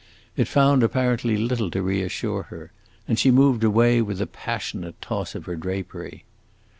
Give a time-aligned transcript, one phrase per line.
[0.35, 2.71] It found apparently little to reassure her,
[3.07, 6.23] and she moved away with a passionate toss of her drapery.